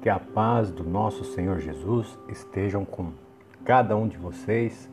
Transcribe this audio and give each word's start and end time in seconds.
Que 0.00 0.08
a 0.08 0.18
paz 0.20 0.70
do 0.70 0.84
nosso 0.84 1.24
Senhor 1.24 1.58
Jesus 1.58 2.16
estejam 2.28 2.84
com 2.84 3.10
cada 3.64 3.96
um 3.96 4.06
de 4.06 4.16
vocês 4.16 4.88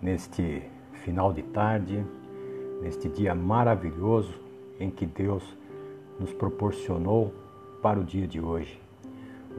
neste 0.00 0.62
final 1.02 1.32
de 1.32 1.42
tarde, 1.42 2.06
neste 2.80 3.08
dia 3.08 3.34
maravilhoso 3.34 4.32
em 4.78 4.88
que 4.88 5.04
Deus 5.04 5.42
nos 6.18 6.32
proporcionou 6.32 7.34
para 7.82 7.98
o 7.98 8.04
dia 8.04 8.26
de 8.28 8.40
hoje. 8.40 8.80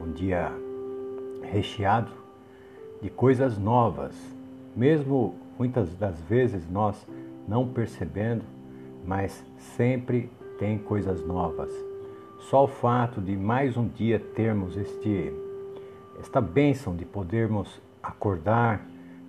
Um 0.00 0.10
dia 0.10 0.50
recheado 1.42 2.10
de 3.02 3.10
coisas 3.10 3.58
novas, 3.58 4.14
mesmo 4.74 5.34
muitas 5.58 5.94
das 5.96 6.18
vezes 6.22 6.66
nós 6.66 7.06
não 7.46 7.68
percebendo, 7.68 8.44
mas 9.04 9.44
sempre 9.76 10.30
tem 10.58 10.78
coisas 10.78 11.22
novas. 11.26 11.89
Só 12.48 12.64
o 12.64 12.68
fato 12.68 13.20
de 13.20 13.36
mais 13.36 13.76
um 13.76 13.86
dia 13.86 14.18
termos 14.18 14.74
este 14.74 15.32
esta 16.18 16.40
bênção 16.40 16.96
de 16.96 17.04
podermos 17.04 17.80
acordar, 18.02 18.80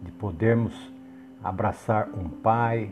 de 0.02 0.12
podermos 0.14 0.74
abraçar 1.44 2.10
um 2.10 2.30
pai, 2.30 2.90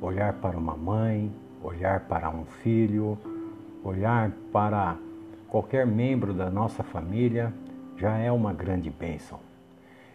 olhar 0.00 0.32
para 0.34 0.56
uma 0.56 0.74
mãe, 0.74 1.30
olhar 1.62 2.00
para 2.00 2.30
um 2.30 2.44
filho, 2.44 3.18
olhar 3.84 4.32
para 4.50 4.96
qualquer 5.48 5.86
membro 5.86 6.32
da 6.32 6.50
nossa 6.50 6.82
família, 6.82 7.52
já 7.98 8.16
é 8.16 8.32
uma 8.32 8.54
grande 8.54 8.88
bênção. 8.88 9.38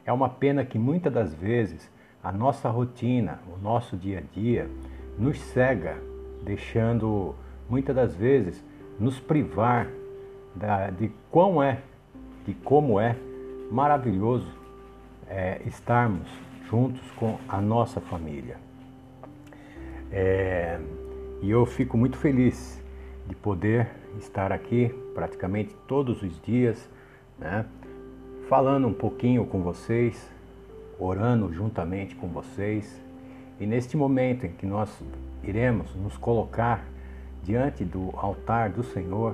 É 0.04 0.12
uma 0.12 0.30
pena 0.30 0.66
que 0.66 0.80
muitas 0.80 1.14
das 1.14 1.34
vezes 1.34 1.90
a 2.24 2.32
nossa 2.32 2.70
rotina, 2.70 3.40
o 3.56 3.62
nosso 3.62 3.96
dia 3.96 4.18
a 4.18 4.36
dia, 4.36 4.68
nos 5.18 5.40
cega, 5.40 5.96
deixando 6.44 7.36
muitas 7.70 7.96
das 7.96 8.16
vezes 8.16 8.64
nos 9.00 9.20
privar 9.20 9.88
da, 10.56 10.90
de 10.90 11.12
quão 11.32 11.62
é, 11.62 11.80
de 12.46 12.54
como 12.54 13.00
é 13.00 13.16
maravilhoso 13.72 14.48
é, 15.28 15.62
estarmos 15.66 16.28
juntos 16.70 17.02
com 17.12 17.38
a 17.48 17.62
nossa 17.62 18.02
família. 18.02 18.58
É, 20.12 20.80
e 21.42 21.50
eu 21.50 21.66
fico 21.66 21.98
muito 21.98 22.18
feliz 22.18 22.82
de 23.28 23.36
poder 23.36 23.90
estar 24.18 24.52
aqui 24.52 24.94
praticamente 25.14 25.76
todos 25.88 26.22
os 26.24 26.42
dias, 26.42 26.90
né, 27.38 27.66
falando 28.48 28.88
um 28.88 28.94
pouquinho 28.94 29.46
com 29.46 29.62
vocês, 29.62 30.32
orando 30.98 31.52
juntamente 31.54 32.16
com 32.16 32.28
vocês. 32.28 33.02
E 33.60 33.66
neste 33.66 33.98
momento 33.98 34.46
em 34.46 34.52
que 34.52 34.66
nós 34.66 35.04
iremos 35.44 35.94
nos 35.96 36.18
colocar 36.18 36.86
diante 37.48 37.86
do 37.86 38.14
altar 38.18 38.70
do 38.72 38.84
Senhor, 38.84 39.34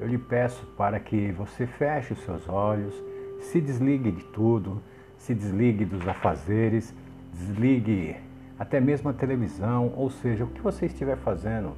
eu 0.00 0.06
lhe 0.06 0.16
peço 0.16 0.64
para 0.74 0.98
que 0.98 1.30
você 1.32 1.66
feche 1.66 2.14
os 2.14 2.20
seus 2.20 2.48
olhos, 2.48 2.94
se 3.40 3.60
desligue 3.60 4.10
de 4.10 4.24
tudo, 4.24 4.82
se 5.18 5.34
desligue 5.34 5.84
dos 5.84 6.08
afazeres, 6.08 6.94
desligue 7.30 8.16
até 8.58 8.80
mesmo 8.80 9.10
a 9.10 9.12
televisão, 9.12 9.92
ou 9.94 10.08
seja, 10.08 10.44
o 10.44 10.46
que 10.46 10.62
você 10.62 10.86
estiver 10.86 11.18
fazendo, 11.18 11.76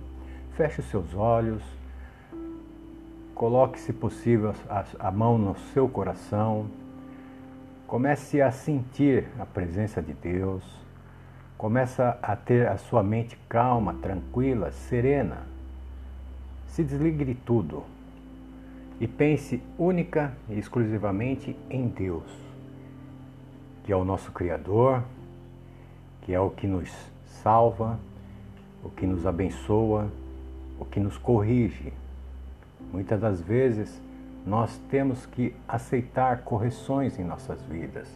feche 0.52 0.80
os 0.80 0.86
seus 0.86 1.12
olhos, 1.12 1.60
coloque, 3.34 3.80
se 3.80 3.92
possível, 3.92 4.54
a, 5.00 5.10
mão 5.10 5.36
no 5.36 5.56
seu 5.72 5.88
coração, 5.88 6.66
comece 7.84 8.40
a 8.40 8.52
sentir 8.52 9.26
a 9.40 9.44
presença 9.44 10.00
de 10.00 10.14
Deus, 10.14 10.62
comece 11.58 12.00
a 12.00 12.36
ter 12.36 12.68
a 12.68 12.76
sua 12.76 13.02
mente 13.02 13.36
calma, 13.48 13.94
tranquila, 13.94 14.70
serena. 14.70 15.53
Se 16.74 16.82
desligue 16.82 17.24
de 17.24 17.36
tudo 17.36 17.84
e 18.98 19.06
pense 19.06 19.62
única 19.78 20.36
e 20.48 20.58
exclusivamente 20.58 21.56
em 21.70 21.86
Deus, 21.86 22.28
que 23.84 23.92
é 23.92 23.96
o 23.96 24.04
nosso 24.04 24.32
Criador, 24.32 25.04
que 26.22 26.32
é 26.32 26.40
o 26.40 26.50
que 26.50 26.66
nos 26.66 26.90
salva, 27.44 27.96
o 28.82 28.90
que 28.90 29.06
nos 29.06 29.24
abençoa, 29.24 30.10
o 30.76 30.84
que 30.84 30.98
nos 30.98 31.16
corrige. 31.16 31.92
Muitas 32.92 33.20
das 33.20 33.40
vezes 33.40 34.02
nós 34.44 34.76
temos 34.90 35.24
que 35.26 35.54
aceitar 35.68 36.38
correções 36.38 37.20
em 37.20 37.24
nossas 37.24 37.62
vidas 37.66 38.08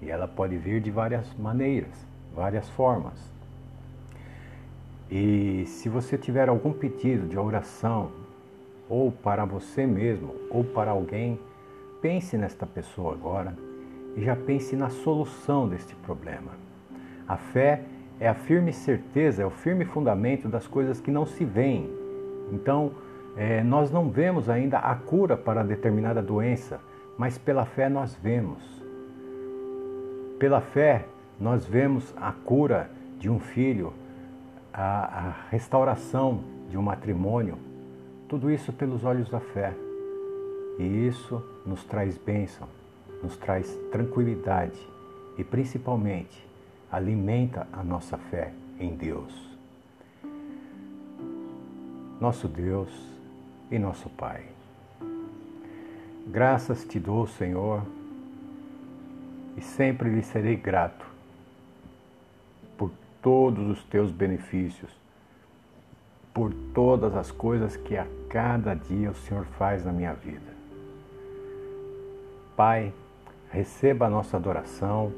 e 0.00 0.08
ela 0.08 0.26
pode 0.26 0.56
vir 0.56 0.80
de 0.80 0.90
várias 0.90 1.30
maneiras, 1.34 2.06
várias 2.34 2.66
formas. 2.70 3.39
E 5.10 5.64
se 5.66 5.88
você 5.88 6.16
tiver 6.16 6.48
algum 6.48 6.72
pedido 6.72 7.26
de 7.26 7.36
oração, 7.36 8.12
ou 8.88 9.10
para 9.10 9.44
você 9.44 9.86
mesmo, 9.86 10.34
ou 10.50 10.62
para 10.62 10.92
alguém, 10.92 11.38
pense 12.00 12.36
nesta 12.36 12.66
pessoa 12.66 13.12
agora 13.12 13.56
e 14.16 14.22
já 14.22 14.34
pense 14.34 14.76
na 14.76 14.88
solução 14.90 15.68
deste 15.68 15.94
problema. 15.96 16.52
A 17.26 17.36
fé 17.36 17.82
é 18.18 18.28
a 18.28 18.34
firme 18.34 18.72
certeza, 18.72 19.42
é 19.42 19.46
o 19.46 19.50
firme 19.50 19.84
fundamento 19.84 20.48
das 20.48 20.66
coisas 20.66 21.00
que 21.00 21.10
não 21.10 21.24
se 21.24 21.44
veem. 21.44 21.88
Então, 22.52 22.92
é, 23.36 23.62
nós 23.62 23.90
não 23.90 24.10
vemos 24.10 24.48
ainda 24.48 24.78
a 24.78 24.94
cura 24.94 25.36
para 25.36 25.62
determinada 25.62 26.20
doença, 26.20 26.80
mas 27.16 27.38
pela 27.38 27.64
fé 27.64 27.88
nós 27.88 28.14
vemos. 28.16 28.62
Pela 30.38 30.60
fé, 30.60 31.06
nós 31.38 31.64
vemos 31.64 32.12
a 32.16 32.32
cura 32.32 32.90
de 33.18 33.30
um 33.30 33.38
filho, 33.38 33.92
a, 34.72 35.46
restauração 35.50 36.42
de 36.68 36.78
um 36.78 36.82
matrimônio, 36.82 37.58
tudo 38.28 38.50
isso 38.50 38.72
pelos 38.72 39.04
olhos 39.04 39.28
da 39.28 39.40
fé. 39.40 39.74
E 40.78 41.06
isso 41.06 41.42
nos 41.66 41.84
traz 41.84 42.16
bênção, 42.16 42.68
nos 43.22 43.36
traz 43.36 43.68
tranquilidade 43.90 44.78
e 45.36 45.44
principalmente 45.44 46.46
alimenta 46.90 47.66
a 47.72 47.82
nossa 47.82 48.16
fé 48.16 48.52
em 48.78 48.94
Deus. 48.94 49.50
Nosso 52.20 52.46
Deus 52.46 52.90
e 53.70 53.78
nosso 53.78 54.08
Pai. 54.10 54.44
Graças 56.26 56.84
te 56.84 57.00
dou, 57.00 57.26
Senhor, 57.26 57.82
e 59.56 59.60
sempre 59.60 60.10
lhe 60.10 60.22
serei 60.22 60.54
grato 60.54 61.09
todos 63.22 63.68
os 63.68 63.84
teus 63.84 64.10
benefícios, 64.10 64.90
por 66.32 66.52
todas 66.74 67.14
as 67.16 67.30
coisas 67.30 67.76
que 67.76 67.96
a 67.96 68.06
cada 68.28 68.74
dia 68.74 69.10
o 69.10 69.14
Senhor 69.14 69.44
faz 69.58 69.84
na 69.84 69.92
minha 69.92 70.14
vida. 70.14 70.50
Pai, 72.56 72.92
receba 73.50 74.06
a 74.06 74.10
nossa 74.10 74.36
adoração, 74.36 75.12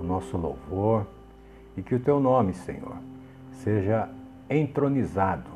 o 0.00 0.02
nosso 0.02 0.36
louvor 0.36 1.06
e 1.76 1.82
que 1.82 1.94
o 1.94 2.00
teu 2.00 2.18
nome, 2.18 2.54
Senhor, 2.54 2.96
seja 3.52 4.08
entronizado 4.50 5.50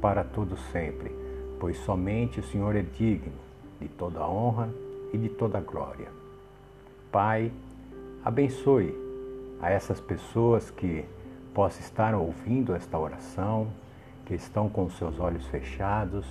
para 0.00 0.22
todo 0.22 0.56
sempre, 0.70 1.10
pois 1.58 1.76
somente 1.78 2.40
o 2.40 2.44
Senhor 2.44 2.76
é 2.76 2.82
digno 2.82 3.32
de 3.80 3.88
toda 3.88 4.26
honra 4.26 4.68
e 5.12 5.18
de 5.18 5.28
toda 5.28 5.60
glória. 5.60 6.08
Pai, 7.10 7.50
abençoe 8.24 8.94
a 9.60 9.70
essas 9.70 10.00
pessoas 10.00 10.70
que 10.70 11.04
possam 11.56 11.80
estar 11.80 12.14
ouvindo 12.14 12.74
esta 12.74 12.98
oração, 12.98 13.68
que 14.26 14.34
estão 14.34 14.68
com 14.68 14.90
seus 14.90 15.18
olhos 15.18 15.46
fechados, 15.46 16.26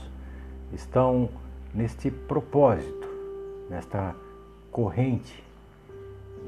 estão 0.72 1.32
neste 1.74 2.12
propósito, 2.12 3.08
nesta 3.68 4.16
corrente 4.72 5.44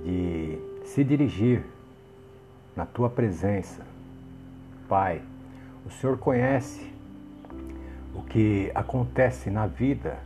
de 0.05 0.59
se 0.85 1.03
dirigir 1.03 1.65
na 2.75 2.85
tua 2.85 3.09
presença. 3.09 3.83
Pai, 4.87 5.23
o 5.83 5.89
Senhor 5.89 6.19
conhece 6.19 6.87
o 8.13 8.21
que 8.21 8.71
acontece 8.75 9.49
na 9.49 9.65
vida 9.65 10.19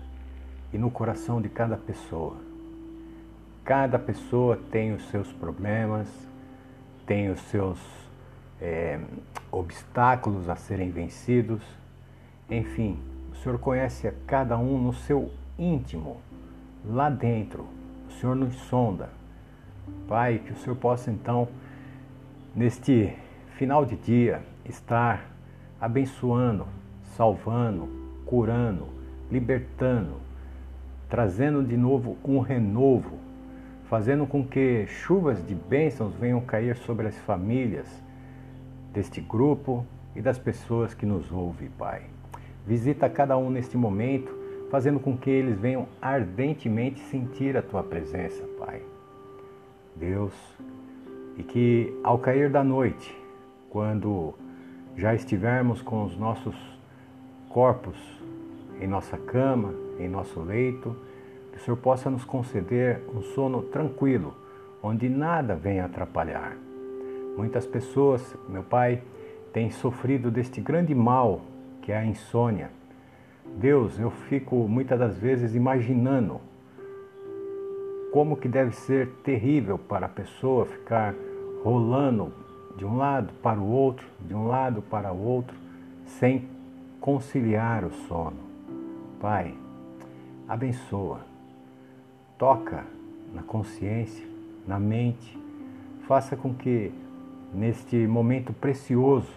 e 0.73 0.77
no 0.77 0.91
coração 0.91 1.41
de 1.41 1.47
cada 1.47 1.77
pessoa. 1.77 2.35
Cada 3.63 3.97
pessoa 3.97 4.59
tem 4.69 4.91
os 4.91 5.07
seus 5.09 5.31
problemas, 5.31 6.09
tem 7.05 7.29
os 7.29 7.39
seus 7.43 7.79
é, 8.61 8.99
obstáculos 9.51 10.47
a 10.47 10.55
serem 10.55 10.91
vencidos. 10.91 11.61
Enfim, 12.49 12.99
o 13.31 13.35
Senhor 13.37 13.57
conhece 13.57 14.07
a 14.07 14.13
cada 14.27 14.57
um 14.57 14.77
no 14.77 14.93
seu 14.93 15.31
íntimo, 15.57 16.17
lá 16.85 17.09
dentro. 17.09 17.65
O 18.07 18.11
Senhor 18.11 18.35
nos 18.35 18.55
sonda. 18.55 19.09
Pai, 20.07 20.39
que 20.45 20.51
o 20.51 20.55
Senhor 20.57 20.75
possa 20.75 21.09
então, 21.09 21.47
neste 22.55 23.13
final 23.57 23.83
de 23.83 23.95
dia, 23.95 24.43
estar 24.65 25.31
abençoando, 25.79 26.67
salvando, 27.15 27.89
curando, 28.25 28.87
libertando, 29.31 30.15
trazendo 31.09 31.63
de 31.63 31.75
novo 31.75 32.17
um 32.23 32.39
renovo, 32.39 33.17
fazendo 33.89 34.27
com 34.27 34.45
que 34.45 34.85
chuvas 34.87 35.45
de 35.45 35.55
bênçãos 35.55 36.13
venham 36.15 36.39
cair 36.41 36.77
sobre 36.77 37.07
as 37.07 37.17
famílias 37.19 37.87
deste 38.93 39.21
grupo 39.21 39.85
e 40.15 40.21
das 40.21 40.37
pessoas 40.37 40.93
que 40.93 41.05
nos 41.05 41.31
ouvem, 41.31 41.69
Pai. 41.77 42.03
Visita 42.65 43.09
cada 43.09 43.37
um 43.37 43.49
neste 43.49 43.77
momento, 43.77 44.33
fazendo 44.69 44.99
com 44.99 45.17
que 45.17 45.29
eles 45.29 45.57
venham 45.59 45.87
ardentemente 46.01 46.99
sentir 46.99 47.57
a 47.57 47.61
tua 47.61 47.83
presença, 47.83 48.43
Pai. 48.59 48.81
Deus, 49.95 50.33
e 51.37 51.43
que 51.43 51.93
ao 52.03 52.17
cair 52.17 52.49
da 52.49 52.63
noite, 52.63 53.15
quando 53.69 54.33
já 54.95 55.13
estivermos 55.15 55.81
com 55.81 56.03
os 56.03 56.17
nossos 56.17 56.55
corpos 57.49 57.97
em 58.79 58.87
nossa 58.87 59.17
cama, 59.17 59.73
em 59.99 60.09
nosso 60.09 60.39
leito, 60.41 60.95
que 61.51 61.57
o 61.57 61.61
Senhor 61.61 61.77
possa 61.77 62.09
nos 62.09 62.23
conceder 62.23 63.01
um 63.13 63.21
sono 63.21 63.61
tranquilo, 63.63 64.35
onde 64.81 65.07
nada 65.09 65.55
venha 65.55 65.85
atrapalhar. 65.85 66.57
Muitas 67.37 67.65
pessoas, 67.65 68.35
meu 68.47 68.63
Pai, 68.63 69.01
têm 69.53 69.69
sofrido 69.71 70.29
deste 70.29 70.61
grande 70.61 70.93
mal 70.93 71.41
que 71.81 71.91
é 71.91 71.97
a 71.97 72.05
insônia. 72.05 72.69
Deus, 73.57 73.99
eu 73.99 74.11
fico 74.11 74.55
muitas 74.67 74.99
das 74.99 75.17
vezes 75.17 75.55
imaginando 75.55 76.39
como 78.11 78.37
que 78.37 78.47
deve 78.47 78.71
ser 78.71 79.07
terrível 79.23 79.77
para 79.77 80.05
a 80.05 80.09
pessoa 80.09 80.65
ficar 80.65 81.15
rolando 81.63 82.31
de 82.77 82.85
um 82.85 82.97
lado 82.97 83.33
para 83.41 83.59
o 83.59 83.69
outro, 83.69 84.05
de 84.19 84.33
um 84.33 84.47
lado 84.47 84.81
para 84.81 85.11
o 85.11 85.23
outro, 85.23 85.55
sem 86.05 86.47
conciliar 86.99 87.83
o 87.83 87.91
sono. 88.07 88.37
Pai, 89.19 89.53
abençoa, 90.47 91.21
toca 92.37 92.85
na 93.33 93.41
consciência, 93.43 94.25
na 94.67 94.79
mente, 94.79 95.37
faça 96.07 96.35
com 96.35 96.53
que 96.53 96.91
neste 97.53 97.95
momento 98.07 98.53
precioso, 98.53 99.31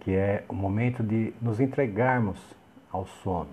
que 0.00 0.12
é 0.12 0.44
o 0.48 0.54
momento 0.54 1.02
de 1.02 1.32
nos 1.40 1.60
entregarmos 1.60 2.38
ao 2.90 3.06
sono, 3.06 3.48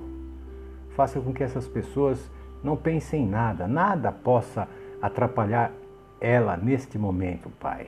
faça 0.95 1.19
com 1.19 1.33
que 1.33 1.43
essas 1.43 1.67
pessoas 1.67 2.29
não 2.63 2.75
pensem 2.75 3.23
em 3.23 3.27
nada, 3.27 3.67
nada 3.67 4.11
possa 4.11 4.67
atrapalhar 5.01 5.71
ela 6.19 6.57
neste 6.57 6.97
momento, 6.97 7.49
Pai. 7.59 7.87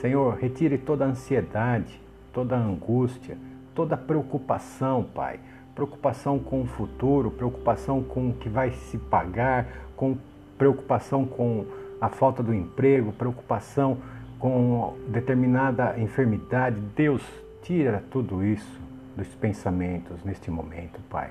Senhor, 0.00 0.34
retire 0.34 0.78
toda 0.78 1.04
a 1.04 1.08
ansiedade, 1.08 2.00
toda 2.32 2.56
a 2.56 2.58
angústia, 2.58 3.36
toda 3.74 3.94
a 3.94 3.98
preocupação, 3.98 5.04
Pai. 5.14 5.38
Preocupação 5.74 6.38
com 6.38 6.62
o 6.62 6.66
futuro, 6.66 7.30
preocupação 7.30 8.02
com 8.02 8.30
o 8.30 8.32
que 8.32 8.48
vai 8.48 8.72
se 8.72 8.98
pagar, 8.98 9.66
com 9.94 10.16
preocupação 10.58 11.24
com 11.24 11.64
a 12.00 12.08
falta 12.08 12.42
do 12.42 12.52
emprego, 12.52 13.12
preocupação 13.12 13.98
com 14.40 14.96
determinada 15.08 16.00
enfermidade. 16.00 16.80
Deus, 16.96 17.22
tira 17.62 18.02
tudo 18.10 18.42
isso 18.42 18.80
dos 19.14 19.28
pensamentos 19.36 20.24
neste 20.24 20.50
momento, 20.50 20.98
Pai. 21.10 21.30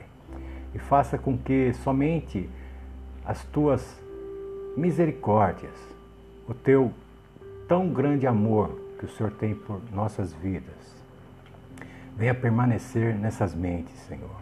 E 0.73 0.79
faça 0.79 1.17
com 1.17 1.35
que 1.35 1.73
somente 1.73 2.47
as 3.25 3.43
tuas 3.45 3.99
misericórdias, 4.77 5.73
o 6.47 6.53
teu 6.53 6.93
tão 7.67 7.89
grande 7.89 8.27
amor 8.27 8.79
que 8.99 9.05
o 9.05 9.09
Senhor 9.09 9.31
tem 9.31 9.55
por 9.55 9.81
nossas 9.91 10.31
vidas. 10.33 11.03
Venha 12.15 12.35
permanecer 12.35 13.15
nessas 13.15 13.55
mentes, 13.55 13.95
Senhor, 14.07 14.35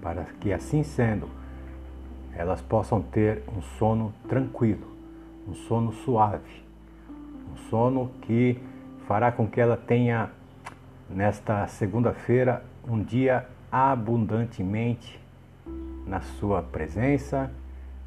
para 0.00 0.24
que 0.40 0.52
assim 0.52 0.82
sendo, 0.82 1.28
elas 2.34 2.62
possam 2.62 3.02
ter 3.02 3.42
um 3.54 3.60
sono 3.60 4.14
tranquilo, 4.28 4.86
um 5.46 5.54
sono 5.54 5.92
suave, 5.92 6.62
um 7.50 7.56
sono 7.68 8.10
que 8.22 8.60
fará 9.06 9.32
com 9.32 9.46
que 9.46 9.60
ela 9.60 9.76
tenha 9.76 10.30
nesta 11.08 11.66
segunda-feira 11.66 12.62
um 12.88 13.02
dia 13.02 13.46
abundantemente 13.70 15.20
na 16.06 16.20
sua 16.20 16.62
presença, 16.62 17.50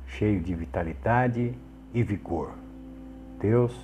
cheio 0.08 0.42
de 0.42 0.54
vitalidade 0.54 1.54
e 1.94 2.04
vigor. 2.04 2.52
Deus 3.40 3.78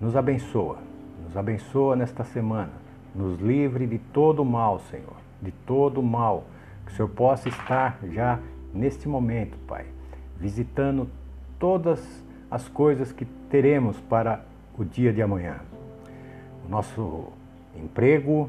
nos 0.00 0.16
abençoa, 0.16 0.78
nos 1.24 1.36
abençoa 1.36 1.96
nesta 1.96 2.24
semana, 2.24 2.72
nos 3.14 3.40
livre 3.40 3.86
de 3.86 3.98
todo 3.98 4.44
mal, 4.44 4.80
Senhor, 4.90 5.16
de 5.40 5.52
todo 5.66 6.02
mal. 6.02 6.44
Que 6.86 6.92
o 6.92 6.96
Senhor 6.96 7.08
possa 7.08 7.48
estar 7.48 7.98
já 8.10 8.38
neste 8.72 9.08
momento, 9.08 9.58
Pai, 9.66 9.86
visitando 10.38 11.08
todas 11.58 12.24
as 12.50 12.68
coisas 12.68 13.12
que 13.12 13.24
teremos 13.48 14.00
para 14.00 14.44
o 14.78 14.84
dia 14.84 15.12
de 15.12 15.22
amanhã. 15.22 15.60
O 16.64 16.68
nosso 16.68 17.28
emprego, 17.76 18.48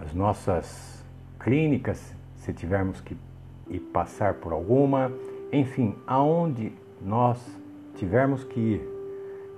as 0.00 0.12
nossas 0.14 1.04
clínicas, 1.38 2.14
se 2.36 2.52
tivermos 2.52 3.00
que 3.00 3.16
ir 3.68 3.80
passar 3.92 4.34
por 4.34 4.52
alguma, 4.52 5.12
enfim, 5.52 5.94
aonde 6.06 6.72
nós 7.00 7.38
tivermos 7.94 8.44
que 8.44 8.58
ir, 8.58 8.88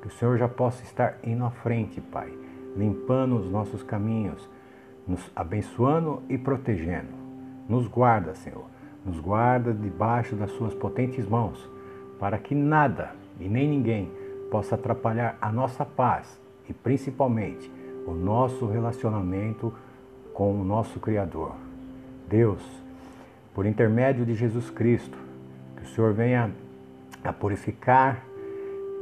que 0.01 0.09
o 0.09 0.11
Senhor 0.11 0.37
já 0.37 0.49
possa 0.49 0.83
estar 0.83 1.19
indo 1.23 1.45
à 1.45 1.51
frente, 1.51 2.01
Pai, 2.01 2.33
limpando 2.77 3.37
os 3.37 3.51
nossos 3.51 3.83
caminhos, 3.83 4.49
nos 5.07 5.31
abençoando 5.35 6.23
e 6.29 6.37
protegendo. 6.37 7.25
Nos 7.69 7.87
guarda, 7.87 8.35
Senhor, 8.35 8.67
nos 9.05 9.19
guarda 9.19 9.73
debaixo 9.73 10.37
das 10.37 10.51
Suas 10.53 10.75
potentes 10.75 11.27
mãos, 11.29 11.71
para 12.19 12.39
que 12.39 12.55
nada 12.55 13.15
e 13.41 13.49
nem 13.49 13.69
ninguém 13.69 14.11
possa 14.55 14.77
atrapalhar 14.77 15.37
a 15.41 15.51
nossa 15.51 15.85
paz 15.85 16.41
e 16.69 16.73
principalmente 16.73 17.69
o 18.07 18.13
nosso 18.13 18.67
relacionamento 18.67 19.75
com 20.33 20.61
o 20.61 20.63
nosso 20.63 21.01
Criador. 21.01 21.57
Deus, 22.29 22.63
por 23.53 23.67
intermédio 23.67 24.25
de 24.25 24.33
Jesus 24.33 24.71
Cristo, 24.71 25.19
que 25.77 25.83
o 25.83 25.87
Senhor 25.89 26.13
venha 26.13 26.53
a 27.25 27.33
purificar 27.33 28.23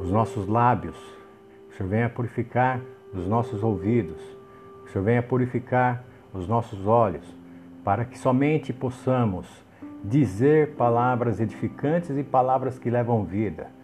os 0.01 0.11
nossos 0.11 0.49
lábios, 0.49 0.97
que 1.69 1.75
o 1.75 1.77
Senhor 1.77 1.91
venha 1.91 2.09
purificar 2.09 2.81
os 3.13 3.27
nossos 3.27 3.63
ouvidos, 3.63 4.23
que 4.85 4.89
o 4.89 4.93
Senhor 4.95 5.05
venha 5.05 5.23
purificar 5.23 6.03
os 6.33 6.49
nossos 6.49 6.87
olhos, 6.87 7.27
para 7.85 8.07
que 8.07 8.19
somente 8.19 8.73
possamos 8.73 9.47
dizer 10.03 10.77
palavras 10.77 11.41
edificantes 11.41 12.17
e 12.17 12.23
palavras 12.23 12.79
que 12.79 12.89
levam 12.89 13.23
vida, 13.23 13.81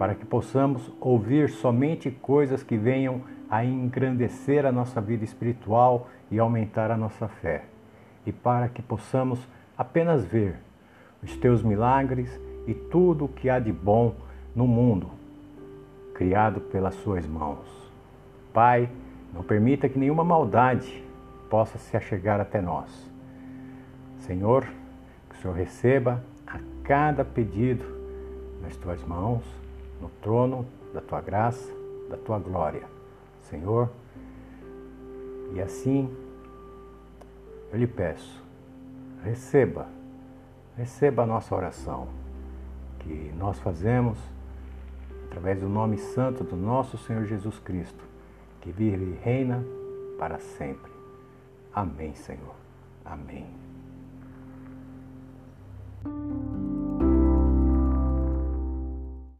para 0.00 0.14
que 0.14 0.24
possamos 0.24 0.90
ouvir 0.98 1.50
somente 1.50 2.10
coisas 2.10 2.62
que 2.62 2.74
venham 2.74 3.20
a 3.50 3.62
engrandecer 3.66 4.64
a 4.64 4.72
nossa 4.72 4.98
vida 4.98 5.24
espiritual 5.24 6.08
e 6.30 6.38
aumentar 6.38 6.90
a 6.90 6.96
nossa 6.96 7.28
fé, 7.28 7.64
e 8.24 8.32
para 8.32 8.66
que 8.66 8.80
possamos 8.80 9.46
apenas 9.76 10.24
ver 10.24 10.56
os 11.22 11.36
teus 11.36 11.62
milagres 11.62 12.40
e 12.66 12.72
tudo 12.72 13.26
o 13.26 13.28
que 13.28 13.50
há 13.50 13.58
de 13.58 13.70
bom 13.70 14.14
no 14.56 14.66
mundo, 14.66 15.10
criado 16.14 16.62
pelas 16.62 16.94
suas 16.94 17.26
mãos. 17.26 17.68
Pai, 18.54 18.88
não 19.34 19.42
permita 19.42 19.86
que 19.86 19.98
nenhuma 19.98 20.24
maldade 20.24 21.04
possa 21.50 21.76
se 21.76 21.94
achegar 21.94 22.40
até 22.40 22.62
nós. 22.62 22.88
Senhor, 24.20 24.64
que 25.28 25.36
o 25.36 25.42
Senhor 25.42 25.54
receba 25.54 26.24
a 26.46 26.58
cada 26.84 27.22
pedido 27.22 27.84
nas 28.62 28.74
tuas 28.78 29.04
mãos, 29.04 29.59
no 30.00 30.08
trono 30.22 30.66
da 30.92 31.00
tua 31.00 31.20
graça, 31.20 31.72
da 32.08 32.16
tua 32.16 32.38
glória. 32.38 32.84
Senhor, 33.42 33.90
e 35.52 35.60
assim 35.60 36.14
eu 37.72 37.78
lhe 37.78 37.86
peço, 37.86 38.42
receba, 39.22 39.86
receba 40.76 41.22
a 41.22 41.26
nossa 41.26 41.54
oração 41.54 42.08
que 43.00 43.32
nós 43.36 43.58
fazemos 43.60 44.18
através 45.26 45.60
do 45.60 45.68
nome 45.68 45.96
santo 45.98 46.42
do 46.42 46.56
nosso 46.56 46.98
Senhor 46.98 47.24
Jesus 47.24 47.58
Cristo, 47.60 48.04
que 48.60 48.70
vive 48.70 49.04
e 49.04 49.24
reina 49.24 49.64
para 50.18 50.38
sempre. 50.38 50.90
Amém, 51.72 52.14
Senhor. 52.14 52.54
Amém. 53.04 53.59